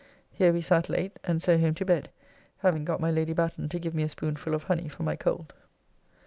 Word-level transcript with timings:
Here 0.31 0.51
we 0.51 0.61
sat 0.61 0.89
late, 0.89 1.19
and 1.23 1.43
so 1.43 1.59
home 1.59 1.75
to 1.75 1.85
bed, 1.85 2.09
having 2.57 2.85
got 2.85 2.99
my 2.99 3.11
Lady 3.11 3.33
Batten 3.33 3.69
to 3.69 3.77
give 3.77 3.93
me 3.93 4.01
a 4.01 4.09
spoonful 4.09 4.55
of 4.55 4.63
honey 4.63 4.87
for 4.89 5.03
my 5.03 5.15
cold. 5.15 5.53